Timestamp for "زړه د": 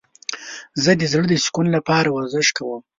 1.11-1.33